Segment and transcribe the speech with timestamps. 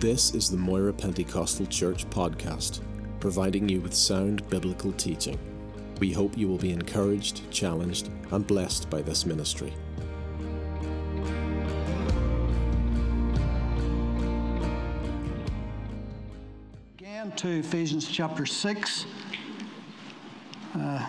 [0.00, 2.80] This is the Moira Pentecostal Church podcast,
[3.18, 5.38] providing you with sound biblical teaching.
[6.00, 9.72] We hope you will be encouraged, challenged, and blessed by this ministry.
[16.98, 19.06] Again to Ephesians chapter 6.
[20.74, 21.06] Uh,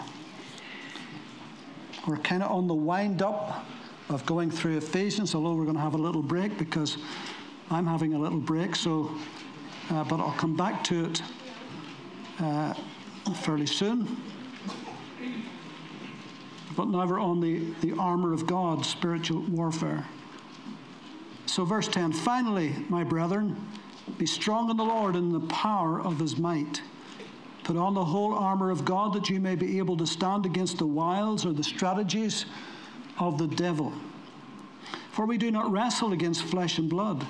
[2.07, 3.65] we're kind of on the wind up
[4.07, 6.97] of going through Ephesians, although we're going to have a little break because
[7.69, 8.75] I'm having a little break.
[8.75, 9.11] So,
[9.89, 11.21] uh, but I'll come back to it
[12.39, 12.73] uh,
[13.41, 14.21] fairly soon.
[16.75, 20.05] But now we're on the, the armor of God, spiritual warfare.
[21.45, 23.59] So, verse 10 Finally, my brethren,
[24.17, 26.81] be strong in the Lord and in the power of his might.
[27.63, 30.77] Put on the whole armor of God that you may be able to stand against
[30.77, 32.45] the wiles or the strategies
[33.19, 33.91] of the devil.
[35.11, 37.25] For we do not wrestle against flesh and blood,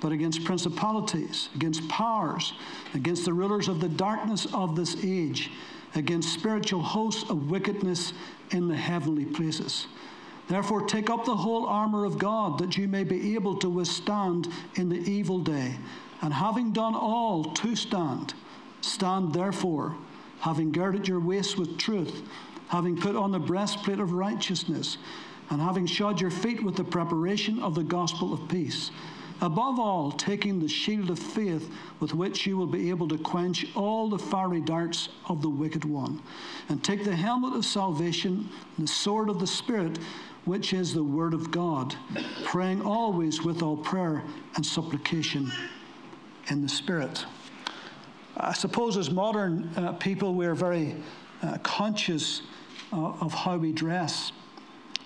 [0.00, 2.52] but against principalities, against powers,
[2.94, 5.50] against the rulers of the darkness of this age,
[5.94, 8.12] against spiritual hosts of wickedness
[8.50, 9.86] in the heavenly places.
[10.48, 14.48] Therefore, take up the whole armor of God, that you may be able to withstand
[14.76, 15.76] in the evil day.
[16.22, 18.34] And having done all to stand,
[18.80, 19.96] stand therefore,
[20.40, 22.22] having girded your waist with truth,
[22.68, 24.98] having put on the breastplate of righteousness,
[25.50, 28.90] and having shod your feet with the preparation of the gospel of peace.
[29.40, 31.70] Above all, taking the shield of faith
[32.00, 35.84] with which you will be able to quench all the fiery darts of the wicked
[35.84, 36.22] one.
[36.68, 38.48] And take the helmet of salvation,
[38.78, 39.98] the sword of the Spirit,
[40.46, 41.94] which is the word of God,
[42.44, 44.22] praying always with all prayer
[44.54, 45.52] and supplication
[46.48, 47.26] in the Spirit.
[48.36, 50.96] I suppose as modern uh, people, we're very
[51.42, 52.42] uh, conscious
[52.92, 54.32] uh, of how we dress.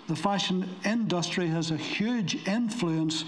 [0.08, 3.24] The fashion industry has a huge influence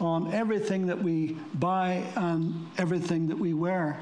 [0.00, 4.00] on everything that we buy and everything that we wear.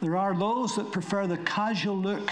[0.00, 2.30] There are those that prefer the casual look.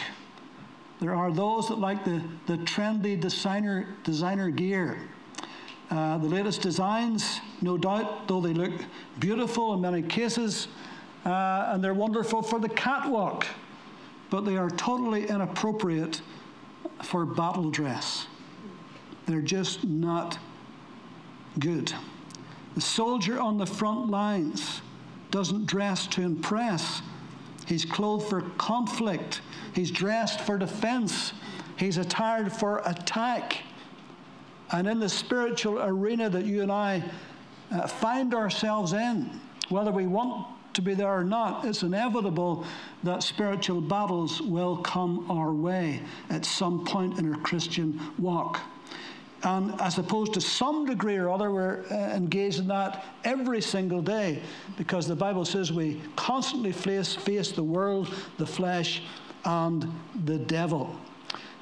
[1.01, 4.99] There are those that like the, the trendy designer, designer gear.
[5.91, 8.73] Uh, the latest designs, no doubt, though they look
[9.19, 10.69] beautiful in many cases,
[11.25, 13.47] uh, and they're wonderful for the catwalk,
[14.31, 16.23] but they are totally inappropriate
[17.03, 18.27] for battle dress.
[19.27, 20.39] They're just not
[21.59, 21.93] good.
[22.77, 24.83] The soldier on the front lines
[25.31, 27.01] doesn't dress to impress.
[27.67, 29.41] He's clothed for conflict.
[29.75, 31.33] He's dressed for defense.
[31.79, 33.63] He's attired for attack.
[34.73, 37.03] And in the spiritual arena that you and I
[37.73, 39.31] uh, find ourselves in,
[39.71, 42.67] whether we want to be there or not, it's inevitable
[43.05, 48.61] that spiritual battles will come our way at some point in our Christian walk.
[49.43, 54.01] And I suppose to some degree or other, we're uh, engaged in that every single
[54.01, 54.43] day
[54.77, 59.03] because the Bible says we constantly face, face the world, the flesh,
[59.45, 59.89] and
[60.25, 60.99] the devil.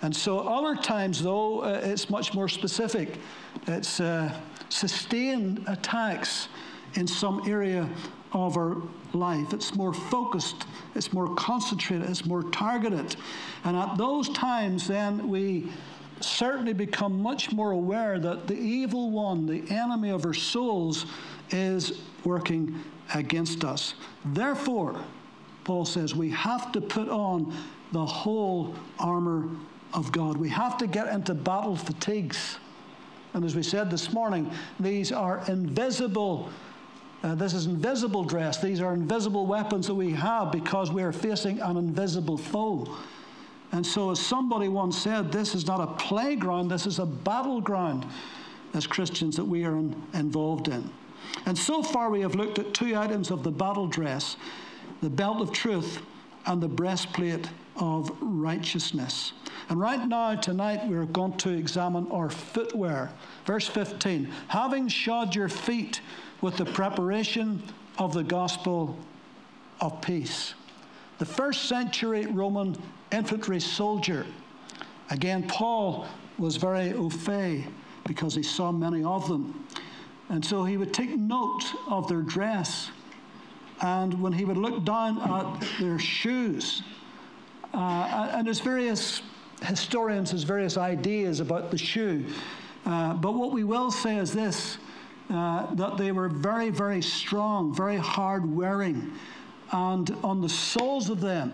[0.02, 3.18] And so, other times, though, uh, it's much more specific.
[3.66, 4.34] It's uh,
[4.68, 6.48] sustained attacks
[6.94, 7.88] in some area
[8.32, 8.76] of our
[9.12, 9.52] life.
[9.52, 13.16] It's more focused, it's more concentrated, it's more targeted.
[13.64, 15.70] And at those times, then we
[16.20, 21.06] certainly become much more aware that the evil one, the enemy of our souls,
[21.50, 22.78] is working
[23.14, 23.94] against us.
[24.24, 24.98] Therefore,
[25.64, 27.54] Paul says, we have to put on
[27.92, 29.48] the whole armor
[29.92, 30.36] of God.
[30.36, 32.58] We have to get into battle fatigues.
[33.32, 36.50] And as we said this morning, these are invisible.
[37.22, 38.60] Uh, this is invisible dress.
[38.60, 42.96] These are invisible weapons that we have because we are facing an invisible foe.
[43.74, 48.06] And so, as somebody once said, this is not a playground, this is a battleground
[48.72, 50.88] as Christians that we are in, involved in.
[51.44, 54.36] And so far, we have looked at two items of the battle dress
[55.00, 56.00] the belt of truth
[56.46, 59.32] and the breastplate of righteousness.
[59.68, 63.10] And right now, tonight, we're going to examine our footwear.
[63.44, 66.00] Verse 15 having shod your feet
[66.42, 67.60] with the preparation
[67.98, 68.96] of the gospel
[69.80, 70.54] of peace.
[71.18, 72.76] The first century Roman
[73.14, 74.26] infantry soldier,
[75.10, 76.06] again, Paul
[76.38, 77.64] was very au fait
[78.06, 79.66] because he saw many of them.
[80.28, 82.90] And so he would take note of their dress.
[83.80, 86.82] And when he would look down at their shoes,
[87.72, 89.22] uh, and there's various
[89.62, 92.24] historians, there's various ideas about the shoe.
[92.86, 94.78] Uh, but what we will say is this
[95.30, 99.12] uh, that they were very, very strong, very hard wearing.
[99.72, 101.52] And on the soles of them,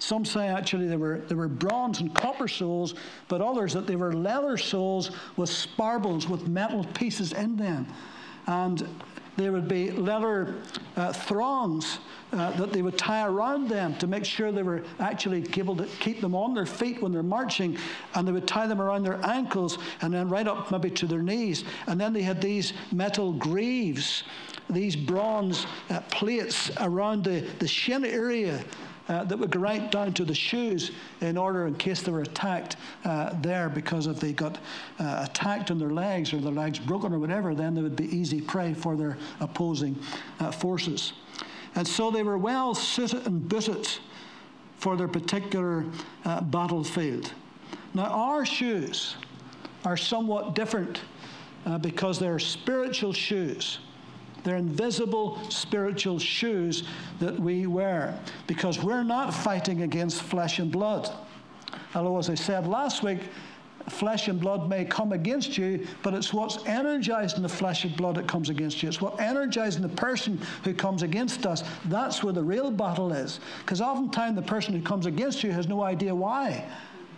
[0.00, 2.94] some say actually they were, they were bronze and copper soles,
[3.28, 7.86] but others that they were leather soles with sparbles, with metal pieces in them.
[8.46, 8.88] And
[9.36, 10.54] there would be leather
[10.96, 11.98] uh, thongs
[12.32, 15.84] uh, that they would tie around them to make sure they were actually able to
[16.00, 17.76] keep them on their feet when they're marching.
[18.14, 21.22] And they would tie them around their ankles and then right up maybe to their
[21.22, 21.64] knees.
[21.86, 24.24] And then they had these metal greaves,
[24.70, 28.64] these bronze uh, plates around the, the shin area
[29.10, 32.22] uh, that would go right down to the shoes in order in case they were
[32.22, 34.56] attacked uh, there because if they got
[35.00, 38.16] uh, attacked on their legs or their legs broken or whatever, then they would be
[38.16, 39.98] easy prey for their opposing
[40.38, 41.12] uh, forces.
[41.74, 43.88] And so they were well suited and booted
[44.76, 45.84] for their particular
[46.24, 47.32] uh, battlefield.
[47.94, 49.16] Now, our shoes
[49.84, 51.00] are somewhat different
[51.66, 53.80] uh, because they're spiritual shoes.
[54.44, 56.84] They're invisible spiritual shoes
[57.20, 61.10] that we wear because we're not fighting against flesh and blood.
[61.94, 63.20] Although, as I said last week,
[63.88, 68.16] flesh and blood may come against you, but it's what's energizing the flesh and blood
[68.16, 68.88] that comes against you.
[68.88, 71.64] It's what energizing the person who comes against us.
[71.86, 73.40] That's where the real battle is.
[73.60, 76.64] Because oftentimes the person who comes against you has no idea why.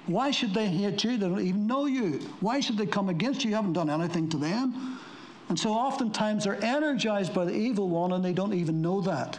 [0.07, 1.17] Why should they hate you?
[1.17, 2.21] They don't even know you.
[2.41, 3.51] Why should they come against you?
[3.51, 4.99] You haven't done anything to them.
[5.53, 9.39] And so oftentimes they're energized by the evil one and they don't even know that.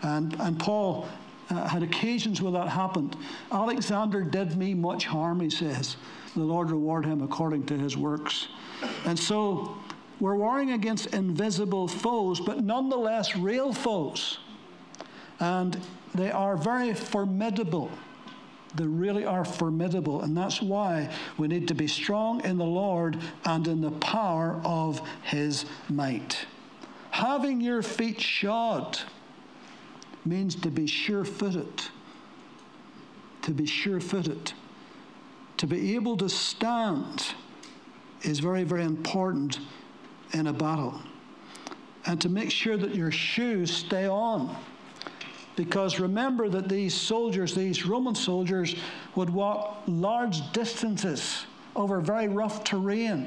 [0.00, 1.06] And, and Paul
[1.50, 3.18] uh, had occasions where that happened.
[3.52, 5.98] Alexander did me much harm, he says.
[6.36, 8.48] The Lord reward him according to his works.
[9.04, 9.76] And so
[10.20, 14.38] we're warring against invisible foes, but nonetheless real foes.
[15.38, 15.78] And
[16.14, 17.90] they are very formidable.
[18.76, 20.22] They really are formidable.
[20.22, 24.60] And that's why we need to be strong in the Lord and in the power
[24.64, 26.46] of his might.
[27.10, 28.98] Having your feet shod
[30.24, 31.82] means to be sure footed.
[33.42, 34.52] To be sure footed.
[35.58, 37.34] To be able to stand
[38.22, 39.60] is very, very important
[40.32, 41.00] in a battle.
[42.04, 44.54] And to make sure that your shoes stay on
[45.56, 48.76] because remember that these soldiers, these Roman soldiers,
[49.14, 53.26] would walk large distances over very rough terrain.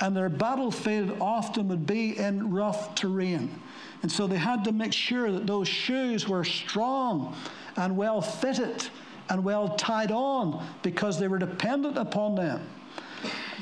[0.00, 3.60] And their battlefield often would be in rough terrain.
[4.02, 7.34] And so they had to make sure that those shoes were strong
[7.76, 8.88] and well fitted
[9.30, 12.60] and well tied on because they were dependent upon them.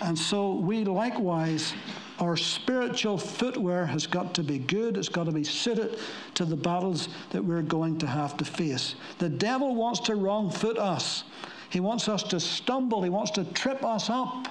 [0.02, 1.72] And so we likewise
[2.20, 4.96] our spiritual footwear has got to be good.
[4.96, 5.98] It's got to be suited
[6.34, 8.94] to the battles that we're going to have to face.
[9.18, 11.24] The devil wants to wrong foot us,
[11.70, 14.48] he wants us to stumble, he wants to trip us up.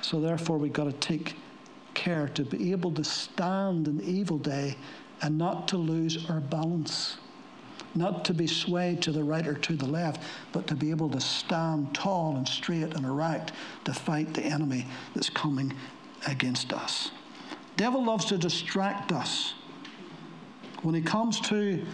[0.00, 1.36] So, therefore, we've got to take
[1.94, 4.76] care to be able to stand in the evil day
[5.22, 7.16] and not to lose our balance.
[7.94, 10.20] Not to be swayed to the right or to the left,
[10.52, 13.52] but to be able to stand tall and straight and erect
[13.84, 15.72] to fight the enemy that's coming
[16.26, 17.10] against us.
[17.76, 19.54] Devil loves to distract us.
[20.82, 21.84] When he comes to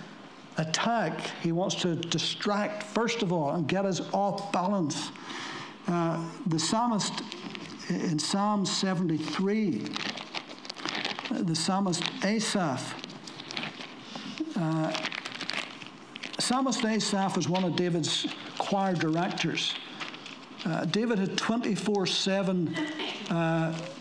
[0.58, 5.10] attack, he wants to distract first of all and get us off balance.
[5.86, 7.22] Uh, the psalmist
[7.88, 9.84] in Psalm 73,
[11.30, 12.94] the psalmist Asaph,
[14.56, 14.92] uh,
[16.38, 18.26] psalmist Asaph was one of David's
[18.58, 19.74] choir directors.
[20.64, 22.99] Uh, David had 24 7 uh,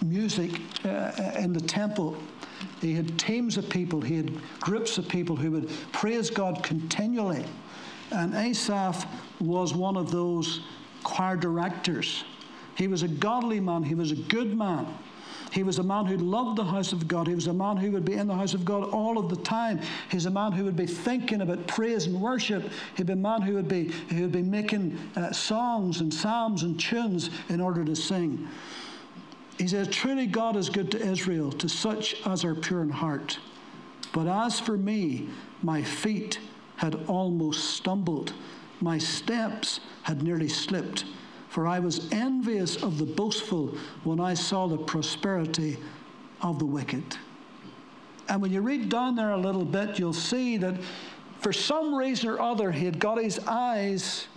[0.06, 0.52] music
[0.86, 2.18] uh, in the temple.
[2.82, 7.46] He had teams of people, he had groups of people who would praise God continually.
[8.12, 9.06] And Asaph
[9.40, 10.62] was one of those
[11.04, 12.24] choir directors.
[12.76, 14.88] He was a godly man, he was a good man.
[15.52, 17.28] He was a man who loved the house of God.
[17.28, 19.36] He was a man who would be in the house of God all of the
[19.38, 19.80] time.
[20.12, 22.70] He's a man who would be thinking about praise and worship.
[22.96, 26.64] He'd be a man who would be, who would be making uh, songs and psalms
[26.64, 28.48] and tunes in order to sing.
[29.60, 33.38] He says, Truly God is good to Israel, to such as are pure in heart.
[34.14, 35.28] But as for me,
[35.62, 36.40] my feet
[36.78, 38.34] had almost stumbled,
[38.80, 41.04] my steps had nearly slipped.
[41.50, 43.76] For I was envious of the boastful
[44.06, 45.78] when I saw the prosperity
[46.42, 47.18] of the wicked.
[48.30, 50.80] And when you read down there a little bit, you'll see that
[51.40, 54.28] for some reason or other, he had got his eyes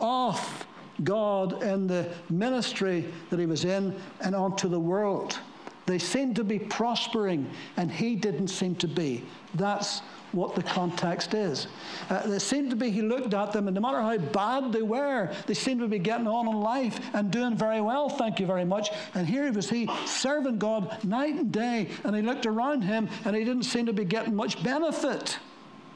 [0.00, 0.66] off
[1.04, 5.38] God and the ministry that he was in and onto the world.
[5.86, 9.24] They seemed to be prospering, and he didn't seem to be.
[9.54, 10.02] That's
[10.32, 11.66] what the context is.
[12.08, 14.82] Uh, it seemed to be he looked at them, and no matter how bad they
[14.82, 18.46] were, they seemed to be getting on in life and doing very well, thank you
[18.46, 18.90] very much.
[19.14, 23.08] And here he was he serving God night and day, and he looked around him,
[23.24, 25.38] and he didn't seem to be getting much benefit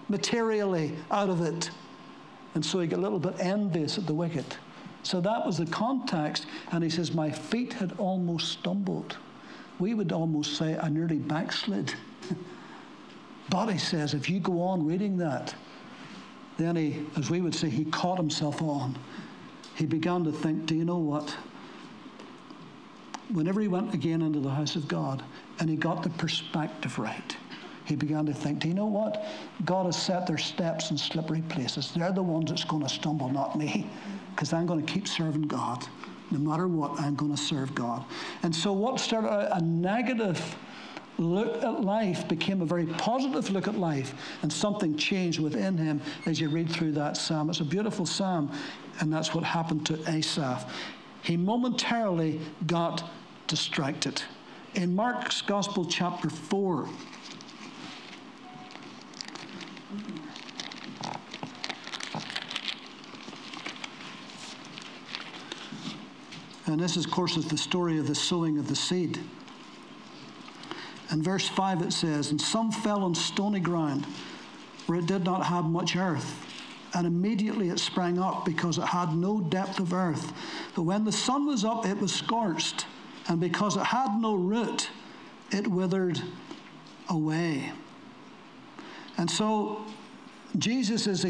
[0.08, 1.70] materially out of it.
[2.54, 4.44] And so he got a little bit envious at the wicked.
[5.04, 9.18] So that was the context, and he says, My feet had almost stumbled.
[9.78, 11.92] we would almost say, I nearly backslid.
[13.50, 15.54] but he says, if you go on reading that,
[16.56, 18.96] then he, as we would say, he caught himself on.
[19.74, 21.36] He began to think, do you know what?
[23.32, 25.22] Whenever he went again into the house of God
[25.58, 27.36] and he got the perspective right,
[27.84, 29.24] he began to think, do you know what?
[29.64, 31.92] God has set their steps in slippery places.
[31.94, 33.86] They're the ones that's going to stumble, not me,
[34.34, 35.84] because I'm going to keep serving God.
[36.30, 38.04] No matter what, I'm going to serve God.
[38.42, 40.56] And so, what started a negative
[41.18, 46.00] look at life became a very positive look at life, and something changed within him
[46.26, 47.50] as you read through that psalm.
[47.50, 48.50] It's a beautiful psalm,
[49.00, 50.68] and that's what happened to Asaph.
[51.22, 53.04] He momentarily got
[53.46, 54.22] distracted.
[54.74, 56.88] In Mark's Gospel, chapter 4,
[66.66, 69.20] And this, of course, is the story of the sowing of the seed.
[71.10, 74.06] In verse 5, it says, And some fell on stony ground
[74.86, 76.40] where it did not have much earth.
[76.94, 80.32] And immediately it sprang up because it had no depth of earth.
[80.74, 82.86] But when the sun was up, it was scorched.
[83.28, 84.90] And because it had no root,
[85.50, 86.20] it withered
[87.08, 87.72] away.
[89.16, 89.84] And so
[90.58, 91.26] Jesus is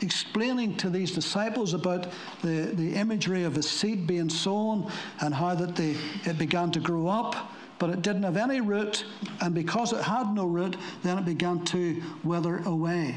[0.00, 2.08] explaining to these disciples about
[2.42, 6.80] the, the imagery of a seed being sown and how that they, it began to
[6.80, 9.04] grow up, but it didn't have any root,
[9.40, 13.16] and because it had no root, then it began to wither away.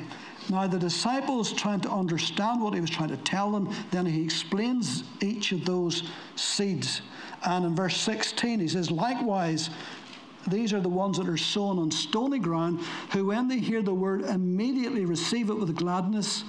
[0.49, 4.23] Now, the disciples trying to understand what he was trying to tell them, then he
[4.23, 6.03] explains each of those
[6.35, 7.01] seeds.
[7.45, 9.69] And in verse 16, he says, Likewise,
[10.47, 13.93] these are the ones that are sown on stony ground, who, when they hear the
[13.93, 16.43] word, immediately receive it with gladness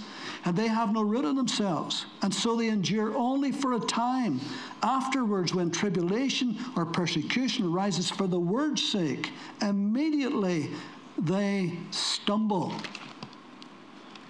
[0.45, 4.41] and they have no root in themselves, and so they endure only for a time.
[4.83, 10.71] Afterwards, when tribulation or persecution arises for the word's sake, immediately
[11.19, 12.73] they stumble.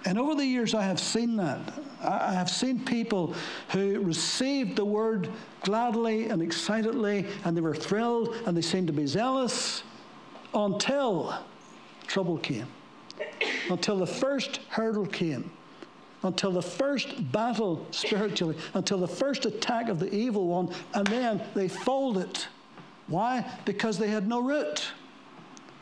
[0.05, 1.59] And over the years, I have seen that.
[2.01, 3.33] I have seen people
[3.69, 5.29] who received the word
[5.61, 9.83] gladly and excitedly, and they were thrilled, and they seemed to be zealous
[10.53, 11.37] until
[12.07, 12.67] trouble came,
[13.69, 15.51] until the first hurdle came
[16.23, 21.41] until the first battle spiritually, until the first attack of the evil one, and then
[21.53, 22.45] they folded.
[23.07, 23.49] Why?
[23.65, 24.91] Because they had no root.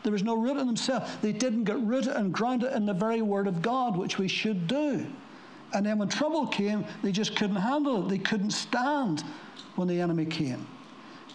[0.03, 1.09] There was no root in themselves.
[1.21, 4.67] They didn't get rooted and grounded in the very word of God, which we should
[4.67, 5.05] do.
[5.77, 8.10] And then when trouble came, they just couldn't handle it.
[8.10, 9.24] They couldn't stand
[9.75, 10.65] when the enemy came.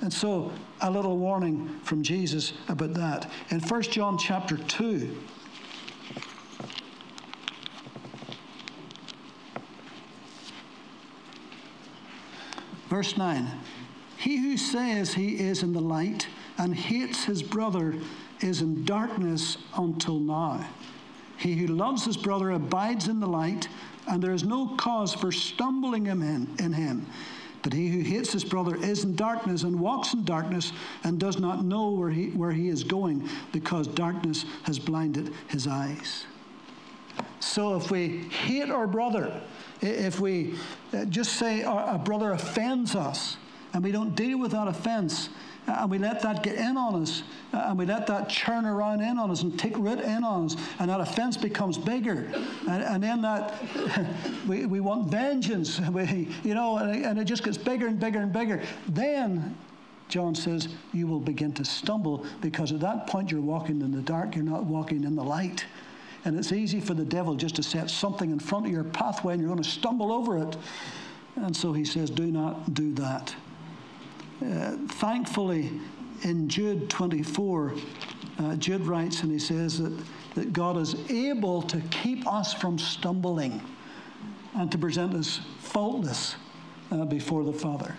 [0.01, 3.31] And so, a little warning from Jesus about that.
[3.51, 5.17] In 1 John chapter 2,
[12.89, 13.47] Verse 9
[14.17, 16.27] He who says he is in the light
[16.59, 17.95] and hates his brother
[18.41, 20.69] is in darkness until now.
[21.43, 23.69] He who loves his brother abides in the light,
[24.09, 27.07] and there is no cause for stumbling in, in him.
[27.63, 30.73] But he who hates his brother is in darkness and walks in darkness
[31.05, 35.69] and does not know where he, where he is going because darkness has blinded his
[35.69, 36.27] eyes.
[37.39, 39.41] So if we hate our brother,
[39.81, 40.55] if we
[40.93, 43.37] uh, just say a brother offends us
[43.73, 45.31] and we don't deal with that offense, uh,
[45.67, 49.01] and we let that get in on us, uh, and we let that churn around
[49.01, 52.31] in on us and take root in on us, and that offense becomes bigger,
[52.69, 53.55] and, and then that
[54.49, 58.21] we, we want vengeance, we, you know, and, and it just gets bigger and bigger
[58.21, 58.63] and bigger.
[58.89, 59.57] Then
[60.09, 64.03] John says you will begin to stumble because at that point you're walking in the
[64.03, 65.65] dark, you're not walking in the light.
[66.25, 69.33] And it's easy for the devil just to set something in front of your pathway
[69.33, 70.57] and you're going to stumble over it.
[71.37, 73.35] And so he says, do not do that.
[74.43, 75.71] Uh, thankfully,
[76.23, 77.75] in Jude 24,
[78.39, 79.93] uh, Jude writes and he says that,
[80.35, 83.63] that God is able to keep us from stumbling
[84.55, 86.37] and to present us faultless
[86.91, 87.97] uh, before the Father.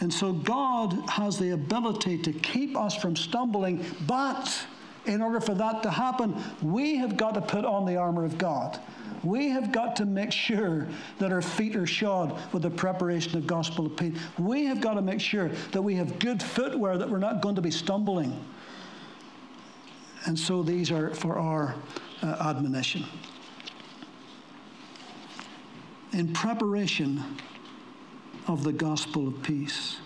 [0.00, 4.66] And so God has the ability to keep us from stumbling, but
[5.06, 8.38] in order for that to happen, we have got to put on the armor of
[8.38, 8.78] God.
[9.22, 10.86] We have got to make sure
[11.18, 14.16] that our feet are shod with the preparation of gospel of peace.
[14.38, 17.56] We have got to make sure that we have good footwear, that we're not going
[17.56, 18.44] to be stumbling.
[20.26, 21.74] And so these are for our
[22.22, 23.04] uh, admonition.
[26.12, 27.22] In preparation
[28.48, 29.98] of the gospel of peace.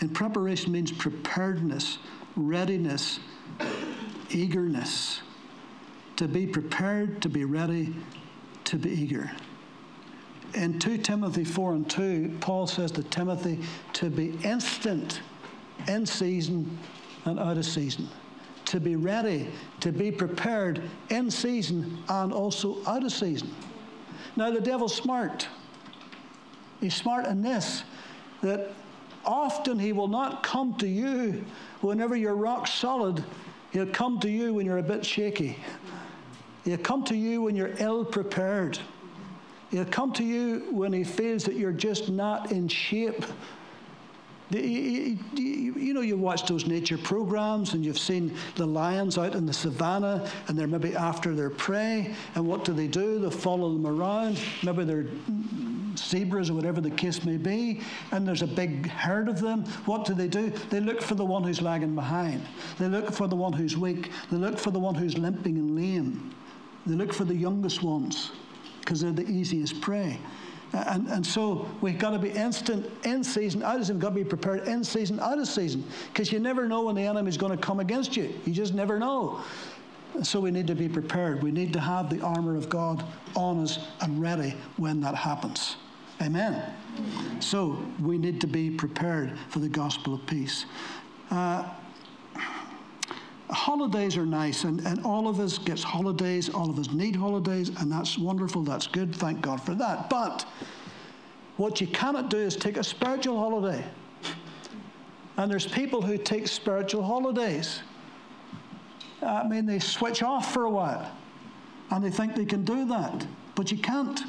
[0.00, 1.98] In preparation means preparedness,
[2.36, 3.20] readiness,
[4.30, 5.22] eagerness,
[6.20, 7.94] to be prepared, to be ready,
[8.64, 9.30] to be eager.
[10.52, 13.58] In 2 Timothy 4 and 2, Paul says to Timothy
[13.94, 15.22] to be instant
[15.88, 16.78] in season
[17.24, 18.06] and out of season.
[18.66, 19.48] To be ready,
[19.80, 23.54] to be prepared in season and also out of season.
[24.36, 25.48] Now, the devil's smart.
[26.82, 27.82] He's smart in this
[28.42, 28.72] that
[29.24, 31.46] often he will not come to you
[31.80, 33.24] whenever you're rock solid,
[33.70, 35.56] he'll come to you when you're a bit shaky.
[36.64, 38.78] He'll come to you when you're ill prepared.
[39.70, 43.24] He'll come to you when he feels that you're just not in shape
[44.50, 49.52] you know, you watch those nature programs and you've seen the lions out in the
[49.52, 52.14] savannah and they're maybe after their prey.
[52.34, 53.20] And what do they do?
[53.20, 54.40] They follow them around.
[54.64, 55.06] Maybe they're
[55.96, 57.80] zebras or whatever the case may be.
[58.10, 59.64] And there's a big herd of them.
[59.86, 60.50] What do they do?
[60.70, 62.42] They look for the one who's lagging behind.
[62.78, 64.10] They look for the one who's weak.
[64.30, 66.34] They look for the one who's limping and lame.
[66.86, 68.32] They look for the youngest ones
[68.80, 70.18] because they're the easiest prey.
[70.72, 73.98] And, and so we've got to be instant in season, out of season.
[73.98, 75.84] Got to be prepared in season, out of season.
[76.08, 78.32] Because you never know when the enemy is going to come against you.
[78.44, 79.42] You just never know.
[80.22, 81.42] So we need to be prepared.
[81.42, 85.76] We need to have the armor of God on us and ready when that happens.
[86.22, 86.62] Amen.
[87.40, 90.66] So we need to be prepared for the gospel of peace.
[91.30, 91.68] Uh,
[93.52, 96.48] holidays are nice, and, and all of us gets holidays.
[96.48, 98.62] All of us need holidays, and that's wonderful.
[98.62, 99.14] That's good.
[99.14, 100.10] Thank God for that.
[100.10, 100.46] But
[101.56, 103.84] what you cannot do is take a spiritual holiday.
[105.36, 107.82] And there's people who take spiritual holidays.
[109.22, 111.10] I mean, they switch off for a while,
[111.90, 114.20] and they think they can do that, but you can't.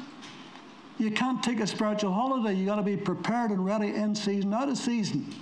[0.98, 2.54] You can't take a spiritual holiday.
[2.54, 5.34] You've got to be prepared and ready in season, out of season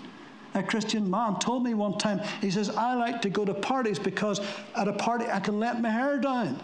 [0.54, 3.98] a Christian man told me one time, he says, I like to go to parties
[3.98, 4.40] because
[4.76, 6.60] at a party I can let my hair down.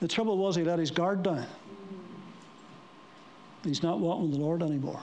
[0.00, 1.46] The trouble was he let his guard down.
[3.62, 5.00] He's not walking with the Lord anymore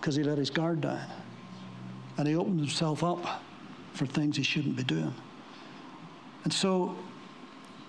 [0.00, 1.06] because he let his guard down.
[2.16, 3.42] And he opened himself up
[3.92, 5.14] for things he shouldn't be doing.
[6.42, 6.96] And so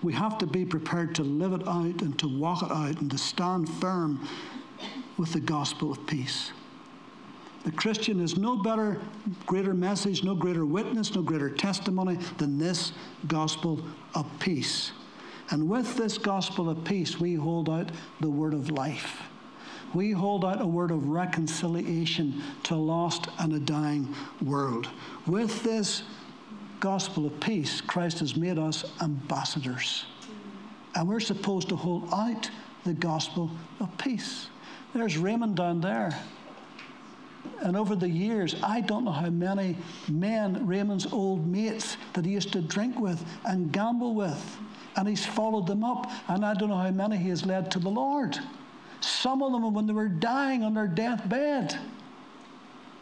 [0.02, 3.10] we have to be prepared to live it out and to walk it out and
[3.10, 4.28] to stand firm
[5.16, 6.52] with the gospel of peace.
[7.64, 9.00] The Christian is no better,
[9.46, 12.92] greater message, no greater witness, no greater testimony than this
[13.28, 13.80] gospel
[14.14, 14.92] of peace.
[15.50, 19.22] And with this gospel of peace, we hold out the word of life.
[19.94, 24.88] We hold out a word of reconciliation to a lost and a dying world.
[25.26, 26.02] With this
[26.80, 30.06] gospel of peace, Christ has made us ambassadors.
[30.94, 32.50] And we're supposed to hold out
[32.84, 34.48] the gospel of peace.
[34.94, 36.18] There's Raymond down there.
[37.62, 39.76] And over the years, I don't know how many
[40.08, 44.58] men, Raymond's old mates, that he used to drink with and gamble with.
[44.96, 46.10] And he's followed them up.
[46.28, 48.38] And I don't know how many he has led to the Lord.
[49.00, 51.78] Some of them, when they were dying on their deathbed,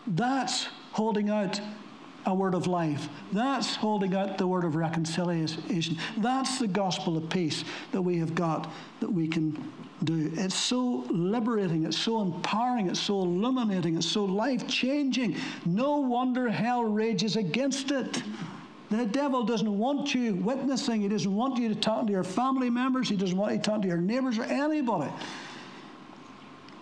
[0.07, 1.61] that's holding out
[2.27, 3.09] a word of life.
[3.33, 5.99] That's holding out the word of reconciliation.
[6.19, 9.73] That's the gospel of peace that we have got that we can
[10.05, 10.31] do.
[10.35, 15.37] It's so liberating, it's so empowering, it's so illuminating, it's so life changing.
[15.65, 18.23] No wonder hell rages against it.
[18.91, 22.71] The devil doesn't want you witnessing, he doesn't want you to talk to your family
[22.71, 25.11] members, he doesn't want you to talk to your neighbors or anybody.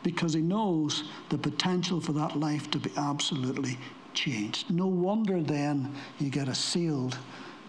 [0.02, 3.76] Because he knows the potential for that life to be absolutely
[4.18, 4.70] changed.
[4.70, 7.16] No wonder then you get assailed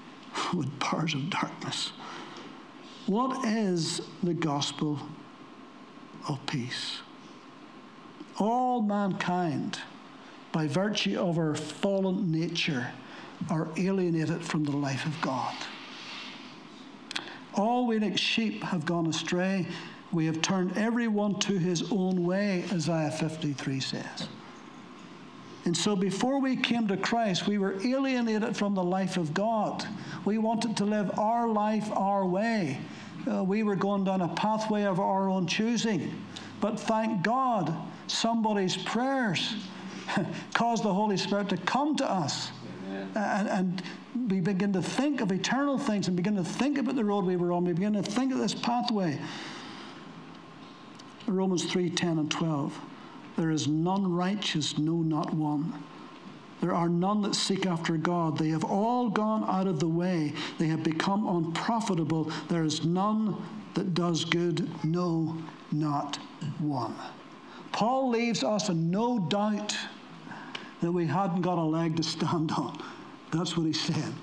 [0.53, 1.91] with powers of darkness.
[3.05, 4.99] What is the gospel
[6.27, 6.99] of peace.
[8.38, 9.79] All mankind,
[10.51, 12.91] by virtue of our fallen nature,
[13.49, 15.55] are alienated from the life of God.
[17.55, 19.65] All we like sheep have gone astray.
[20.12, 24.27] We have turned everyone to his own way, Isaiah 53 says.
[25.69, 29.86] And so before we came to Christ, we were alienated from the life of God.
[30.25, 32.79] We wanted to live our life our way
[33.29, 36.25] uh, we were going down a pathway of our own choosing.
[36.60, 37.71] But thank God,
[38.08, 39.53] somebody's prayers
[40.55, 42.49] caused the Holy Spirit to come to us.
[43.13, 43.84] And, and,
[44.27, 47.36] we begin to think of eternal things and begin to think about the road we
[47.36, 47.63] were on.
[47.63, 49.19] We begin to think of this pathway.
[51.27, 52.88] Romans 3 10 and 12.
[53.39, 55.82] There is none righteous, no, not one.
[56.60, 58.38] There are none that seek after God.
[58.38, 60.34] They have all gone out of the way.
[60.58, 62.34] They have become unprofitable.
[62.49, 63.41] There is none
[63.75, 65.38] that does good, no,
[65.71, 66.17] not
[66.60, 66.93] one.
[67.71, 69.73] Paul leaves us in no doubt
[70.82, 72.78] that we hadn't got a leg to stand on.
[73.32, 74.13] That's what he said.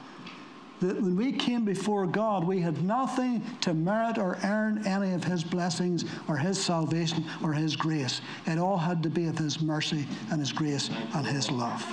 [0.81, 5.25] That when we came before God, we had nothing to merit or earn any of
[5.25, 8.21] His blessings or His salvation or His grace.
[8.47, 11.85] It all had to be of His mercy and His grace and His love.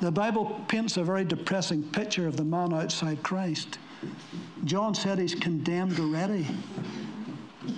[0.00, 3.78] The Bible paints a very depressing picture of the man outside Christ.
[4.64, 6.46] John said he's condemned already.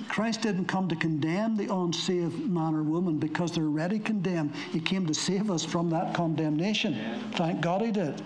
[0.09, 4.55] Christ didn't come to condemn the unsaved man or woman because they're already condemned.
[4.73, 6.97] He came to save us from that condemnation.
[7.35, 8.23] Thank God he did.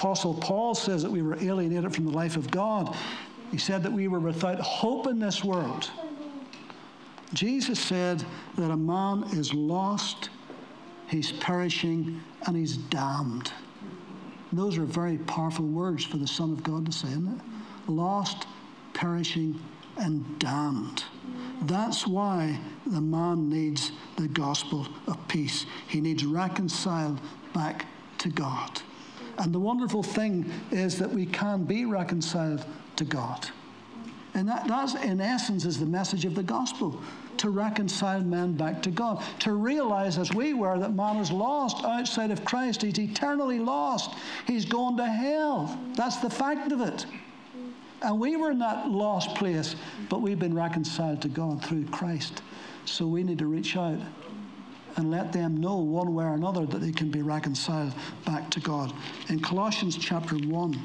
[0.00, 2.96] Apostle Paul says that we were alienated from the life of God.
[3.50, 5.90] He said that we were without hope in this world.
[7.34, 8.24] Jesus said
[8.56, 10.30] that a man is lost,
[11.06, 13.52] he's perishing, and he's damned.
[14.54, 17.90] Those are very powerful words for the Son of God to say, isn't it?
[17.90, 18.46] Lost,
[18.94, 19.60] perishing,
[19.98, 21.04] and damned.
[21.64, 25.66] That's why the man needs the gospel of peace.
[25.88, 27.20] He needs reconciled
[27.52, 27.84] back
[28.16, 28.80] to God.
[29.40, 32.64] And the wonderful thing is that we can be reconciled
[32.96, 33.48] to God.
[34.34, 37.00] And that, that's, in essence, is the message of the gospel
[37.38, 39.24] to reconcile men back to God.
[39.40, 42.82] To realize, as we were, that man is lost outside of Christ.
[42.82, 44.14] He's eternally lost.
[44.46, 45.80] He's gone to hell.
[45.94, 47.06] That's the fact of it.
[48.02, 49.74] And we were in that lost place,
[50.10, 52.42] but we've been reconciled to God through Christ.
[52.84, 53.98] So we need to reach out
[54.96, 58.60] and let them know one way or another that they can be reconciled back to
[58.60, 58.92] God.
[59.28, 60.80] In Colossians chapter 1,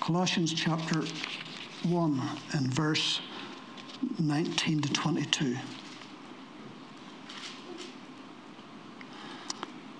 [0.00, 1.02] Colossians chapter
[1.82, 3.20] 1 and verse
[4.18, 5.56] 19 to 22.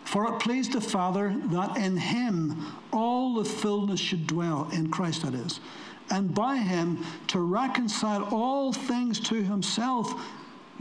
[0.08, 5.20] For it pleased the Father that in him all the fullness should dwell, in Christ
[5.20, 5.60] that is,
[6.08, 10.10] and by him to reconcile all things to himself,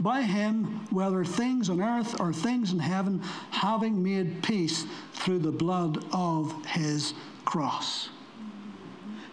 [0.00, 5.52] by him, whether things on earth or things in heaven, having made peace through the
[5.52, 7.12] blood of his
[7.44, 8.08] cross.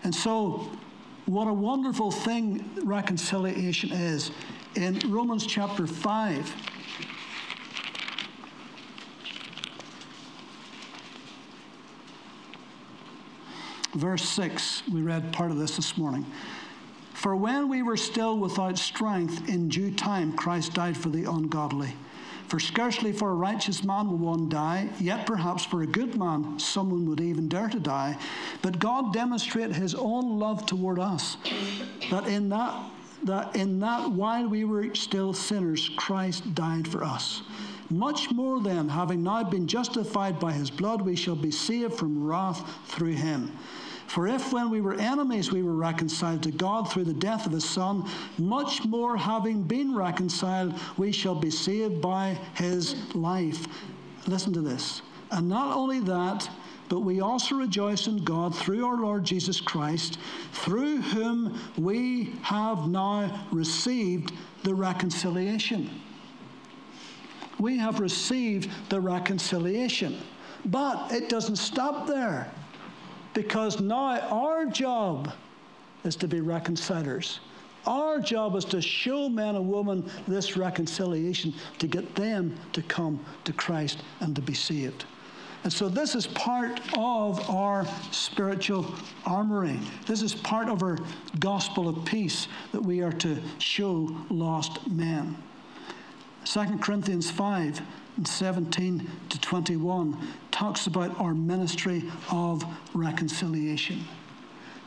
[0.04, 0.70] And so,
[1.26, 4.32] what a wonderful thing reconciliation is.
[4.76, 6.54] In Romans chapter 5,
[13.96, 14.84] verse 6.
[14.92, 16.26] We read part of this this morning.
[17.14, 21.94] For when we were still without strength, in due time Christ died for the ungodly.
[22.48, 26.60] For scarcely for a righteous man will one die, yet perhaps for a good man
[26.60, 28.18] someone would even dare to die.
[28.62, 31.38] But God demonstrated his own love toward us,
[32.12, 32.76] that in that,
[33.24, 37.42] that in that while we were still sinners, Christ died for us.
[37.90, 42.24] Much more then, having now been justified by his blood, we shall be saved from
[42.24, 43.52] wrath through him.
[44.08, 47.52] For if when we were enemies we were reconciled to God through the death of
[47.52, 53.68] his Son, much more having been reconciled, we shall be saved by his life.
[54.28, 55.02] Listen to this.
[55.32, 56.50] And not only that,
[56.88, 60.20] but we also rejoice in God through our Lord Jesus Christ,
[60.54, 65.90] through whom we have now received the reconciliation.
[67.60, 70.18] We have received the reconciliation.
[70.66, 72.52] But it doesn't stop there.
[73.36, 75.32] Because now our job
[76.04, 77.42] is to be reconcilers.
[77.86, 83.24] Our job is to show men and women this reconciliation to get them to come
[83.44, 85.06] to Christ and to be saved.
[85.64, 88.86] And so this is part of our spiritual
[89.26, 89.80] armory.
[90.06, 90.98] This is part of our
[91.40, 95.36] gospel of peace that we are to show lost men.
[96.46, 97.82] 2 Corinthians 5
[98.18, 100.16] and 17 to 21
[100.56, 102.64] talks about our ministry of
[102.94, 104.02] reconciliation.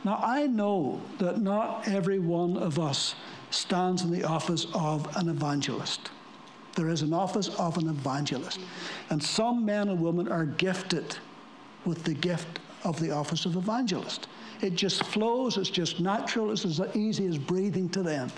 [0.03, 3.13] Now, I know that not every one of us
[3.51, 6.09] stands in the office of an evangelist.
[6.75, 8.59] There is an office of an evangelist.
[9.11, 11.15] And some men and women are gifted
[11.85, 14.27] with the gift of the office of evangelist.
[14.61, 18.31] It just flows, it's just natural, it's as easy as breathing to them.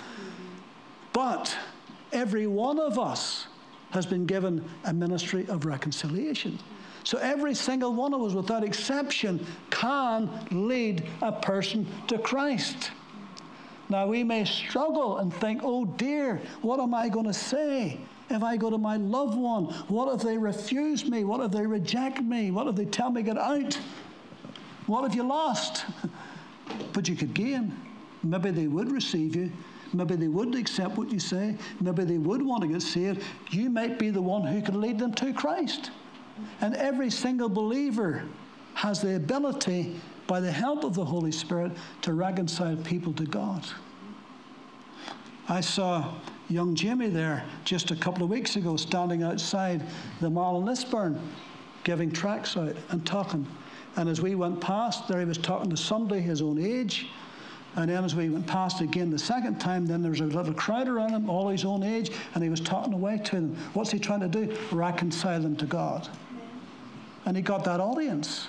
[1.14, 1.56] But
[2.12, 3.48] every one of us
[3.92, 6.60] has been given a ministry of reconciliation.
[7.04, 12.92] So every single one of us, without exception, can lead a person to Christ.
[13.90, 18.00] Now, we may struggle and think, oh dear, what am I going to say?
[18.30, 21.26] If I go to my loved one, what if they refuse me?
[21.26, 22.52] What if they reject me?
[22.52, 23.78] What if they tell me get out?
[24.88, 25.86] What if you lost?
[26.94, 27.76] but you could gain.
[28.24, 29.52] Maybe they would receive you.
[29.94, 31.58] Maybe they would accept what you say.
[31.82, 33.22] Maybe they would want to get saved.
[33.50, 35.92] You might be the one who can lead them to Christ.
[36.62, 38.24] And every single believer
[38.74, 43.66] has the ability, by the help of the Holy Spirit, to reconcile people to God.
[45.50, 46.14] I saw
[46.50, 49.84] young Jimmy there just a couple of weeks ago standing outside
[50.20, 51.20] the mall in Lisburn
[51.84, 53.46] giving tracts out and talking.
[53.96, 57.08] And as we went past, there he was talking to somebody his own age.
[57.76, 60.54] And then as we went past again the second time, then there was a little
[60.54, 63.56] crowd around him, all his own age, and he was talking away to them.
[63.74, 64.56] What's he trying to do?
[64.72, 66.10] Reconcile them to God.
[67.26, 68.48] And he got that audience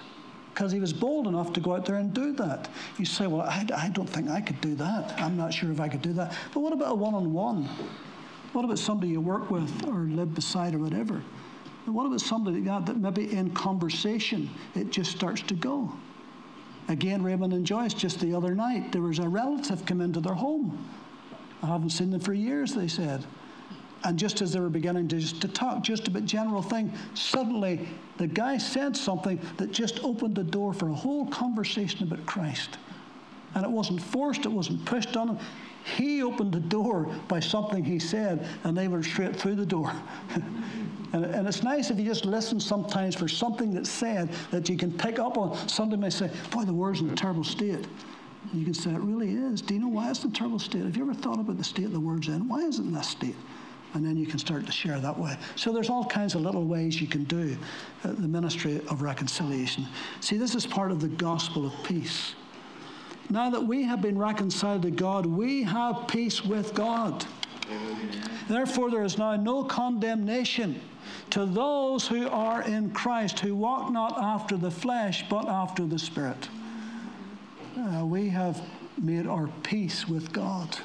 [0.53, 2.69] because he was bold enough to go out there and do that.
[2.99, 5.19] You say, Well, I, I don't think I could do that.
[5.21, 6.35] I'm not sure if I could do that.
[6.53, 7.69] But what about a one on one?
[8.53, 11.23] What about somebody you work with or live beside or whatever?
[11.87, 15.93] And what about somebody that, that maybe in conversation it just starts to go?
[16.89, 20.35] Again, Raymond and Joyce, just the other night, there was a relative come into their
[20.35, 20.87] home.
[21.63, 23.25] I haven't seen them for years, they said.
[24.05, 28.27] And just as they were beginning to, to talk just about general thing, suddenly the
[28.27, 32.79] guy said something that just opened the door for a whole conversation about Christ.
[33.55, 35.39] And it wasn't forced, it wasn't pushed on him.
[35.97, 39.93] He opened the door by something he said, and they went straight through the door.
[41.13, 44.77] and, and, it's nice if you just listen sometimes for something that's said that you
[44.77, 45.57] can pick up on.
[45.69, 47.75] Somebody may say, Boy, the word's in a terrible state.
[47.75, 49.61] And you can say, It really is.
[49.61, 50.85] Do you know why it's in a terrible state?
[50.85, 52.49] Have you ever thought about the state the word's in?
[52.49, 53.37] Why is it in that state?
[53.95, 55.37] And then you can start to share that way.
[55.57, 57.57] So there's all kinds of little ways you can do
[58.05, 59.87] uh, the ministry of reconciliation.
[60.21, 62.35] See, this is part of the gospel of peace.
[63.29, 67.25] Now that we have been reconciled to God, we have peace with God.
[68.49, 70.81] Therefore, there is now no condemnation
[71.31, 75.99] to those who are in Christ, who walk not after the flesh, but after the
[75.99, 76.49] Spirit.
[77.77, 78.61] Uh, we have
[79.01, 80.79] made our peace with God.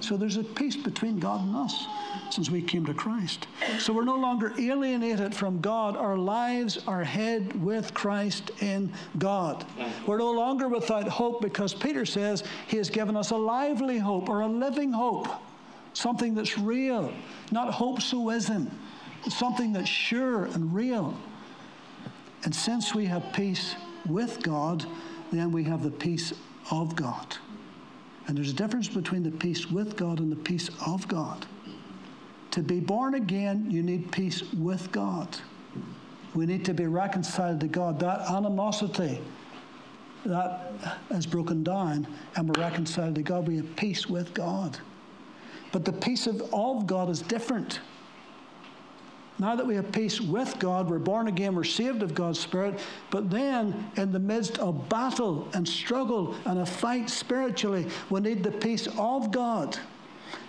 [0.00, 1.86] So there's a peace between God and us
[2.30, 3.46] since we came to Christ.
[3.78, 5.96] So we're no longer alienated from God.
[5.96, 9.64] Our lives are hid with Christ in God.
[10.06, 14.28] We're no longer without hope because Peter says he has given us a lively hope
[14.28, 15.28] or a living hope,
[15.92, 17.12] something that's real,
[17.50, 18.70] not hopesoism,
[19.28, 21.16] something that's sure and real.
[22.44, 23.74] And since we have peace
[24.06, 24.86] with God,
[25.30, 26.32] then we have the peace
[26.70, 27.36] of God.
[28.30, 31.46] And there's a difference between the peace with God and the peace of God.
[32.52, 35.36] To be born again, you need peace with God.
[36.36, 37.98] We need to be reconciled to God.
[37.98, 39.20] That animosity
[40.24, 40.70] that
[41.10, 43.48] is broken down and we're reconciled to God.
[43.48, 44.78] We have peace with God.
[45.72, 47.80] But the peace of, of God is different.
[49.40, 52.78] Now that we have peace with God, we're born again, we're saved of God's Spirit,
[53.10, 58.42] but then in the midst of battle and struggle and a fight spiritually, we need
[58.42, 59.78] the peace of God.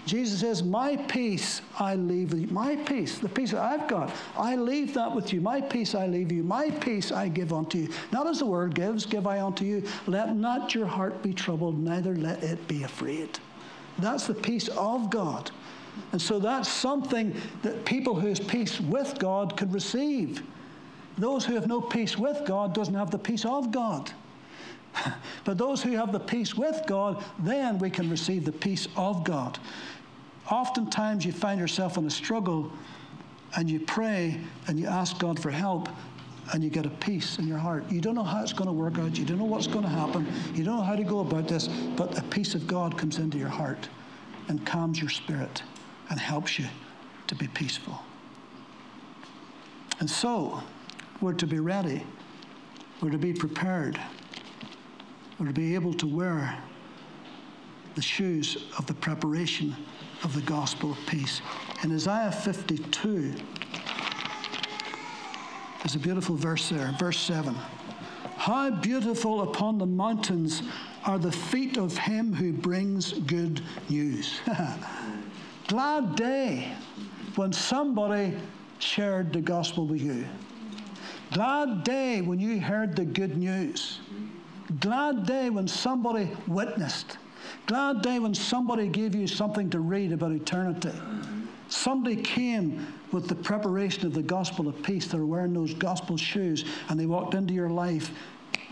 [0.05, 2.47] Jesus says, My peace I leave you.
[2.47, 5.39] My peace, the peace that I've got, I leave that with you.
[5.39, 6.43] My peace I leave you.
[6.43, 7.93] My peace I give unto you.
[8.11, 9.87] Not as the word gives, give I unto you.
[10.05, 13.39] Let not your heart be troubled, neither let it be afraid.
[13.99, 15.49] That's the peace of God.
[16.11, 20.43] And so that's something that people who have peace with God could receive.
[21.17, 24.11] Those who have no peace with God doesn't have the peace of God.
[25.45, 29.23] but those who have the peace with God, then we can receive the peace of
[29.23, 29.57] God.
[30.49, 32.71] Oftentimes you find yourself in a struggle
[33.55, 35.87] and you pray and you ask God for help
[36.53, 37.89] and you get a peace in your heart.
[37.89, 39.17] You don't know how it's going to work out.
[39.17, 40.27] You don't know what's going to happen.
[40.53, 43.37] You don't know how to go about this, but the peace of God comes into
[43.37, 43.87] your heart
[44.49, 45.63] and calms your spirit
[46.11, 46.67] and helps you
[47.25, 47.99] to be peaceful.
[49.99, 50.61] And so,
[51.21, 52.03] we're to be ready,
[53.01, 53.99] we're to be prepared
[55.41, 56.55] we're to be able to wear
[57.95, 59.75] the shoes of the preparation
[60.23, 61.41] of the gospel of peace.
[61.83, 63.33] In Isaiah 52,
[65.79, 67.55] there's a beautiful verse there, verse 7.
[68.37, 70.61] How beautiful upon the mountains
[71.05, 74.41] are the feet of him who brings good news.
[75.71, 76.67] Glad day
[77.37, 78.33] when somebody
[78.79, 80.25] shared the gospel with you.
[81.31, 84.01] Glad day when you heard the good news.
[84.81, 87.17] Glad day when somebody witnessed.
[87.67, 90.91] Glad day when somebody gave you something to read about eternity.
[91.69, 95.07] Somebody came with the preparation of the gospel of peace.
[95.07, 98.11] They were wearing those gospel shoes and they walked into your life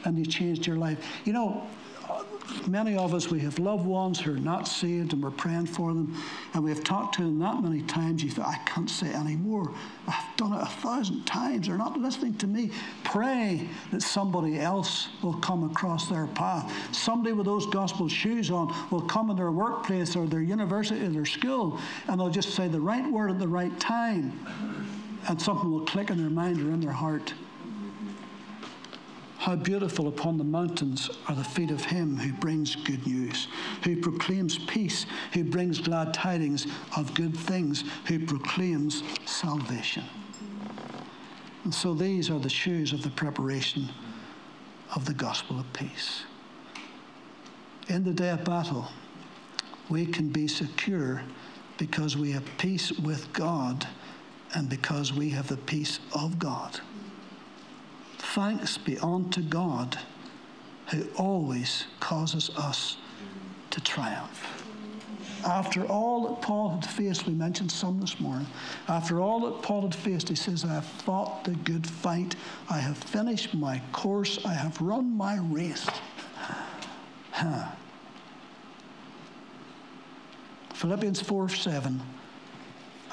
[0.03, 0.97] and they changed your life.
[1.23, 1.65] You know,
[2.67, 5.93] many of us, we have loved ones who are not saved and we're praying for
[5.93, 6.15] them.
[6.53, 9.71] And we have talked to them that many times, you thought, I can't say anymore.
[10.07, 11.67] I've done it a thousand times.
[11.67, 12.71] They're not listening to me.
[13.03, 16.71] Pray that somebody else will come across their path.
[16.95, 21.09] Somebody with those gospel shoes on will come in their workplace or their university or
[21.09, 24.45] their school and they'll just say the right word at the right time.
[25.27, 27.33] And something will click in their mind or in their heart.
[29.39, 33.47] How beautiful upon the mountains are the feet of him who brings good news,
[33.85, 40.03] who proclaims peace, who brings glad tidings of good things, who proclaims salvation.
[41.63, 43.87] And so these are the shoes of the preparation
[44.93, 46.23] of the gospel of peace.
[47.87, 48.89] In the day of battle,
[49.87, 51.23] we can be secure
[51.77, 53.87] because we have peace with God
[54.53, 56.81] and because we have the peace of God.
[58.33, 59.97] Thanks be unto God
[60.91, 62.97] who always causes us
[63.71, 64.65] to triumph.
[65.43, 68.47] After all that Paul had faced, we mentioned some this morning,
[68.87, 72.35] after all that Paul had faced, he says, I have fought the good fight,
[72.69, 75.87] I have finished my course, I have run my race.
[77.31, 77.69] Huh.
[80.75, 82.01] Philippians 4 7,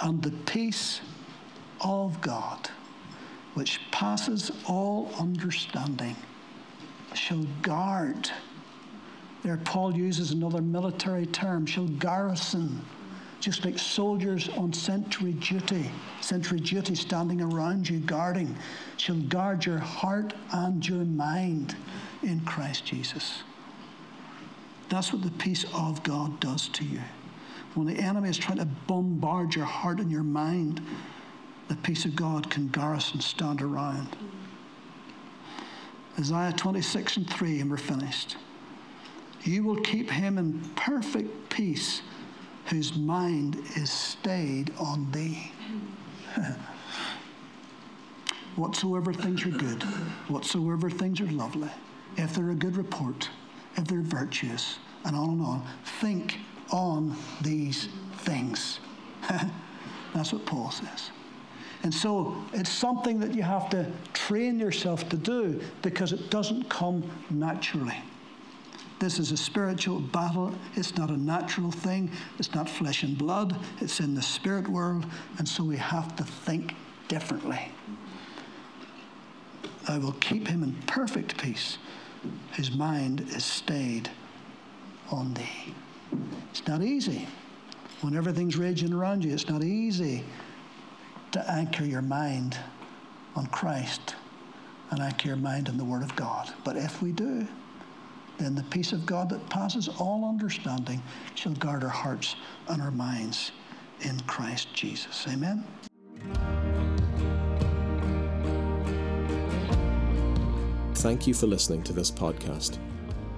[0.03, 1.01] and the peace
[1.81, 2.71] of God
[3.57, 6.15] which passes all understanding,
[7.15, 8.31] shall guard.
[9.43, 12.83] There, Paul uses another military term, shall garrison,
[13.41, 15.91] just like soldiers on sentry duty,
[16.21, 18.55] sentry duty standing around you, guarding,
[18.99, 21.77] shall guard your heart and your mind
[22.23, 23.43] in Christ Jesus.
[24.91, 27.01] That's what the peace of God does to you.
[27.73, 30.83] When the enemy is trying to bombard your heart and your mind,
[31.69, 34.17] the peace of God can garrison, stand around.
[36.19, 38.37] Isaiah 26 and 3, and we're finished.
[39.43, 42.03] You will keep him in perfect peace
[42.67, 45.53] whose mind is stayed on thee.
[48.57, 49.83] whatsoever things are good,
[50.29, 51.71] whatsoever things are lovely,
[52.17, 53.29] if they're a good report,
[53.77, 55.67] if they're virtuous, and on and on,
[56.01, 56.39] think
[56.71, 58.81] on these things.
[60.15, 61.11] That's what Paul says.
[61.87, 66.69] And so it's something that you have to train yourself to do because it doesn't
[66.69, 67.95] come naturally.
[68.99, 70.53] This is a spiritual battle.
[70.75, 72.11] It's not a natural thing.
[72.41, 73.57] It's not flesh and blood.
[73.81, 75.07] It's in the spirit world.
[75.39, 76.75] And so we have to think
[77.07, 77.69] differently.
[79.87, 81.79] I will keep him in perfect peace.
[82.55, 84.11] His mind is stayed
[85.13, 85.73] on thee.
[86.51, 87.29] It's not easy.
[88.01, 90.25] When everything's raging around you, it's not easy
[91.37, 92.59] to anchor your mind
[93.35, 94.15] on Christ
[94.91, 96.51] and anchor your mind on the Word of God.
[96.65, 97.47] But if we do,
[98.39, 101.03] then the peace of God that passes all understanding
[101.35, 102.37] shall guard our hearts
[102.69, 103.53] and our minds
[104.01, 105.27] in Christ Jesus.
[105.29, 105.65] Amen.
[110.95, 112.79] Thank you for listening to this podcast.